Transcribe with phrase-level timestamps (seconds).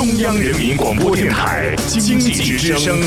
[0.00, 2.98] 中央人民广播电台经济之声，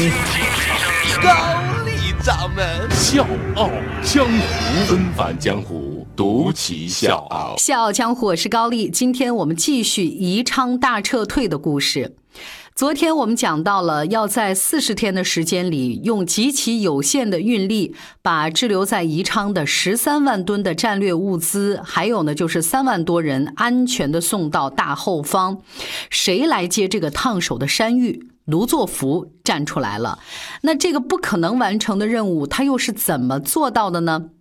[1.23, 3.67] 高丽掌门笑傲
[4.03, 7.55] 江湖，恩返江湖，独骑笑傲。
[7.57, 8.91] 笑傲江湖，我是高丽。
[8.91, 12.15] 今天我们继续宜昌大撤退的故事。
[12.75, 25.59] 昨天我们讲到了，要在四十天的时间里，用极其有限的运力，把滞留在宜昌的十三万吨的战略物资，还有呢就是三万多人，安全的送到大后方。
[26.09, 28.27] 谁来接这个烫手的山芋？
[28.45, 30.17] 卢作孚站出来了。
[30.63, 34.31] 那这个不可能完成的任务，他又是怎么做到的呢？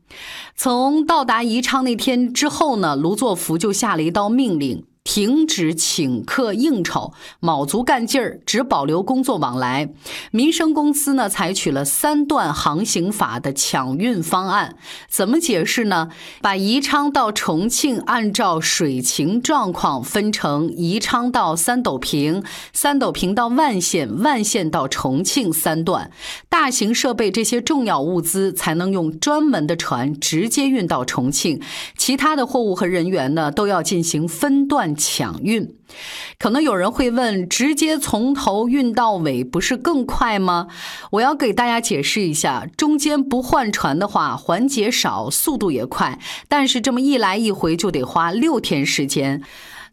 [0.56, 4.86] 从到达宜昌那天之后呢，卢作孚就下了一道命令。
[5.04, 9.90] 停止请客应酬，卯足干劲儿，只保留工作往来。
[10.30, 14.76] 民生公司呢，采取了三段航行法的抢运方案。
[15.08, 16.08] 怎么解释呢？
[16.40, 26.12] 把宜昌到重庆按照水情状况分成宜昌到三斗坪、三斗坪到万县、万县到重庆三段。
[26.48, 31.60] 大型设备这些重要物资才能用专门的船直接运到重庆，
[31.96, 34.91] 其他的货物和人员呢，都要进行分段。
[34.94, 35.74] 抢运，
[36.38, 40.68] 可能有人会问：直接从头运到尾不是更快吗？
[41.12, 46.18] 我要给大家解释一下，中间不换船的话，环节少，速度也快，
[46.48, 49.42] 但是这么一来一回就得花六天时间。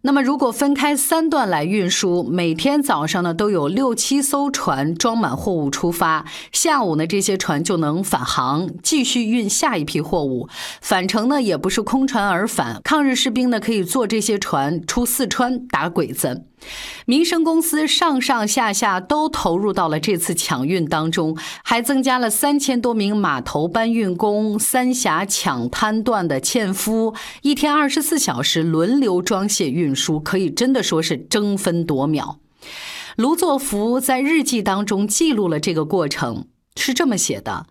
[0.02, 10.47] 那么，如果分开三段来运输，每天早上呢都有六七艘船装满货物出发，下午呢这些船就能返航，继续运下一批货物。
[10.80, 16.45] 返程呢也不是空船而返，抗日士兵呢可以坐这些船出四川打鬼子。
[17.06, 32.40] 民生公司上上下下都投入到了这次抢运当中，还增加了三千多名码头搬运工、三峡抢滩段的纤夫，一天二十四小时轮流装卸运输，可以真的说是争分夺秒。
[33.16, 37.66] 卢作孚在日记当中记录了这个过程，是这么写的：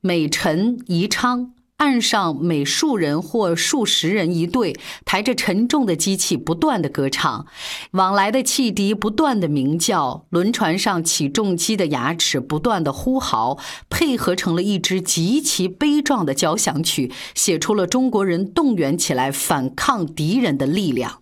[0.00, 1.52] 每晨宜昌。
[1.82, 7.44] 岸上每数人或数十人一队，抬着沉重的机器，不断的歌唱；
[7.90, 13.58] 往来的汽笛不断的鸣叫；轮船上起重机的牙齿不断的呼嚎，
[13.90, 21.21] 配合成了一支极其悲壮的交响曲，写出了中国人动员起来反抗敌人的力量。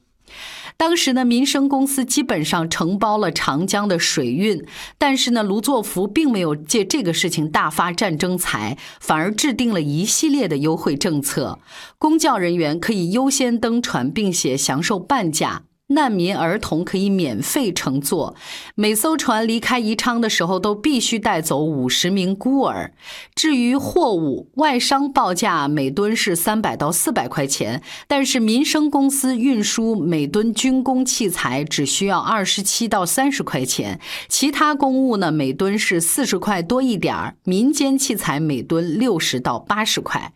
[0.80, 4.64] 当时呢，民生公司基本上承包了长江的水运，
[4.96, 11.58] 但是呢，卢作孚并没有借这个事情大发战争财，反而制定了一系列的优惠政策，
[11.98, 15.64] 公教人员可以优先登船，并且享受半价。
[15.90, 18.36] 难民儿童可以免费乘坐，
[18.76, 22.92] 每艘船离开宜昌的时候都必须带走五十名孤儿。
[23.34, 33.98] 至于货物，外商报价每吨是三百到四百块钱，但是民生公司运输每吨军工器材只需要二十七到三十块钱，
[34.28, 40.32] 其他公务呢每吨是四十块多一点儿，民间器材每吨六十到八十块。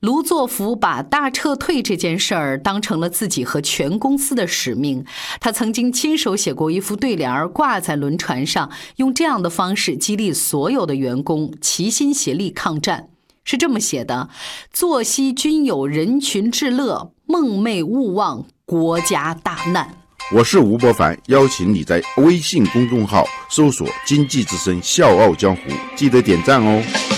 [0.00, 4.81] 卢作孚把大撤退这件事儿当成了自己和全公司的使命。
[4.82, 5.04] 命，
[5.40, 13.08] 他曾经亲手写过一副对联儿，挂在轮船上，用这样的方式激励所有的员工齐心协力抗战。
[13.44, 14.28] 是这么写的：
[14.72, 19.94] 坐惜君有人群至乐，梦寐勿忘国家大难。
[20.32, 25.62] 我是吴伯凡，邀请你在微信公众号搜索“经济之声笑傲江湖”，
[25.96, 27.11] 记得点赞哦。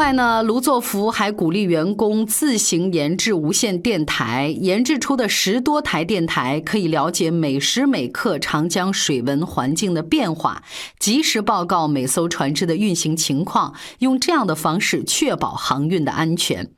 [0.00, 10.62] 外呢，卢作孚还鼓励员工自行研制无线电台，研制出的十多台电台可以了解每时每刻长江水文环境的变化，
[10.98, 16.70] 及时报告每艘船只的运行情况，用这样的方式确保航运的安全。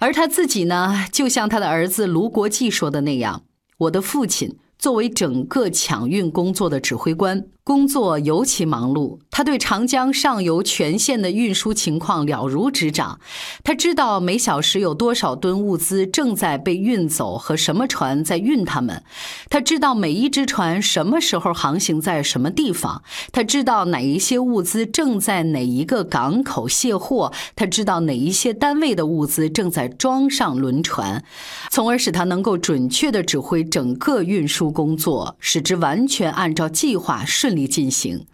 [0.00, 3.42] 而他自己呢，就像他的儿子卢国际说的那样
[3.78, 13.18] ：“我的父亲作为整个抢运工作的指挥官。”工作尤其忙碌，他对长江上游全线的运输情况了如指掌。
[13.64, 19.02] 他知道每小时有多少吨物资正在被运走和什么船在运它们。
[19.50, 23.02] 他知道每一只船什么时候航行在什么地方。
[23.32, 27.32] 他知道哪一些物资正在哪一个港口卸货。
[27.56, 31.24] 他知道哪一些单位的物资正在装上轮船，
[31.72, 37.56] 从而使他能够准确地指挥整个运输工作，使之完全按照计划顺。
[37.56, 38.26] 利进行，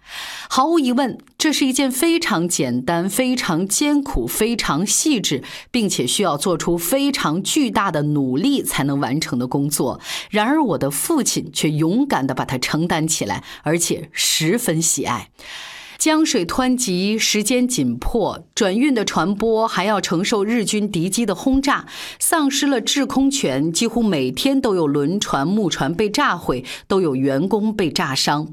[0.49, 10.01] 毫无疑问，这是一件非常简单、非常艰苦、非常细致，并且需要做出非常巨大的努力才能完成的工作。
[10.29, 15.29] 然而，我的父亲却勇敢地把它承担起来，而且十分喜爱。
[16.03, 21.87] 江水湍急，时间紧迫，转运的船舶还要承受日军敌机的轰炸，
[22.19, 28.53] 丧失了制空权，几乎每天都有轮船、木船被炸毁，都有员工被炸伤。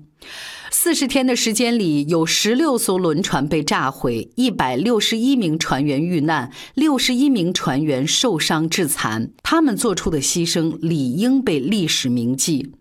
[0.69, 9.31] 四十天的时间里，有十六艘轮船被炸毁，一百六十一名船员遇难，六十一名船员受伤致残。
[9.41, 12.73] 他们做出的牺牲理应被历史铭记。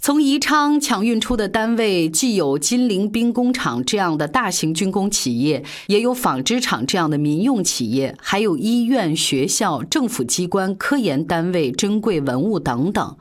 [0.00, 13.16] 从宜昌抢运出的单位，既有金陵兵工厂这样的大型军工企业，也有纺织厂这样的民用企业，还有医院、学校、政府机关、科研单位、珍贵文物等等。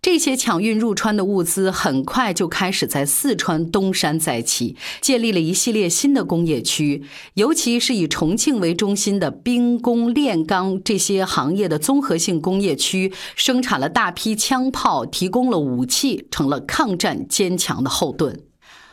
[0.00, 7.02] 这些抢运入川的物资，很快就开始在四川东山再起，建立了一系列新的工业区。
[7.34, 16.26] 尤其是以重庆为中心的兵工炼钢这些行业的综合性工业区，生产了大批枪炮，提供了武器。
[16.30, 18.40] 成了抗战坚强的后盾。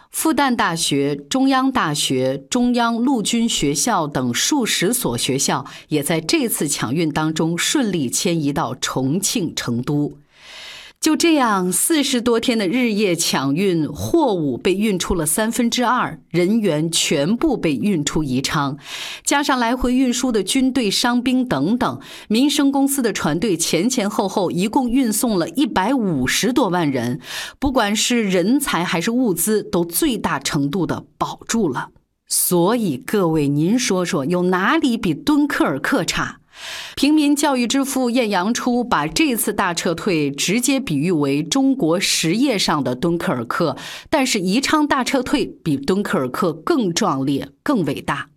[0.10, 10.18] 复旦大学、中央大学、中央陆军学校等数十所学校，也在这次抢运当中顺利迁移到重庆、成都。
[11.00, 18.78] 就这样，四十多天的日夜抢运，货物被运出了三分之二，人员全部被运出宜昌，
[19.24, 27.22] 加上来回运输的军队、伤兵等等，民生公司的船队前前后后一共运送了一百五十多万人，
[27.58, 31.92] 不管是人才还是物资，都最大程度的保住了。
[32.28, 36.40] 所以，各位，您说说，有哪里比敦刻尔克差？
[36.96, 43.78] 平民教育之父晏阳初把这次大撤退直接比喻为中国实业上的敦刻尔克，
[44.10, 48.30] 但是宜昌大撤退比敦刻尔克更壮烈、更伟大。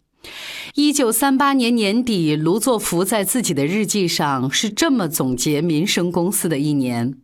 [0.75, 7.15] 一九三八年年底，卢作孚在自己的日记上是这么总结民生公司的一年：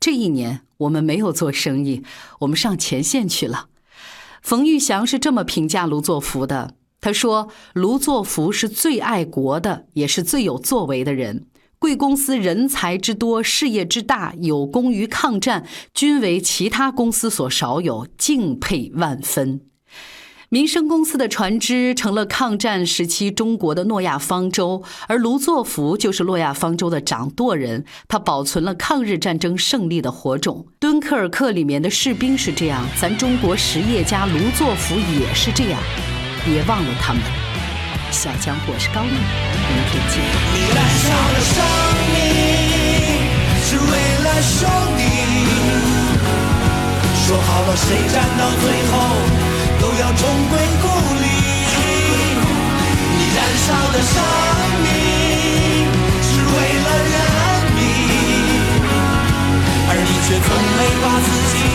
[0.00, 2.02] 这一年我们没有做生意，
[2.40, 3.66] 我们上前线去了。
[4.40, 6.74] 冯玉祥是这么评价卢作孚的。
[7.00, 11.46] 他说：“卢作孚是最爱国的，也是最有作为的人。
[11.78, 19.60] 贵公司人才之多，事业之大，有功于抗战，均为其他公司所少有，敬佩万分。
[20.48, 27.84] 民生公司的船只成了抗战时期中国的诺亚方舟，而卢作孚就是诺亚方舟的掌舵人。
[28.08, 30.66] 他保存了抗日战争胜利的火种。
[30.80, 35.78] 敦刻尔克里面的士兵是这样，咱中国实业家卢作孚也是这样。”
[36.46, 37.20] 别忘了他们。
[38.12, 39.18] 小强，我是高丽，明
[39.90, 40.22] 天见。
[40.54, 41.58] 你燃烧了生
[42.14, 42.14] 命，
[43.66, 43.90] 是为
[44.22, 44.62] 了兄
[44.96, 45.02] 弟。
[47.26, 48.94] 说好了，谁站到最后
[49.80, 50.86] 都要重归故
[51.18, 51.26] 里。
[53.18, 54.14] 你燃烧的生
[54.86, 54.88] 命
[56.22, 56.54] 是为
[56.86, 57.14] 了人
[57.74, 57.82] 民，
[59.90, 61.65] 而你却从没把自己。